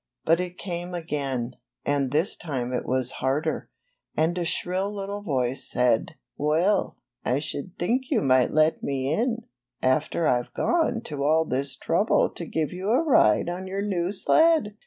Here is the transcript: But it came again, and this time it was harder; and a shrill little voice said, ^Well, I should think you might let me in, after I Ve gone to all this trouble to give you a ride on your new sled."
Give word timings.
But 0.25 0.39
it 0.39 0.57
came 0.57 0.95
again, 0.95 1.57
and 1.85 2.09
this 2.09 2.35
time 2.35 2.73
it 2.73 2.87
was 2.87 3.11
harder; 3.21 3.69
and 4.17 4.35
a 4.39 4.45
shrill 4.45 4.91
little 4.91 5.21
voice 5.21 5.69
said, 5.69 6.15
^Well, 6.39 6.95
I 7.23 7.37
should 7.37 7.77
think 7.77 8.09
you 8.09 8.21
might 8.23 8.51
let 8.51 8.81
me 8.81 9.13
in, 9.13 9.43
after 9.79 10.25
I 10.27 10.41
Ve 10.41 10.49
gone 10.55 11.01
to 11.01 11.23
all 11.23 11.45
this 11.45 11.75
trouble 11.75 12.31
to 12.31 12.45
give 12.47 12.73
you 12.73 12.89
a 12.89 13.03
ride 13.03 13.47
on 13.47 13.67
your 13.67 13.83
new 13.83 14.11
sled." 14.11 14.75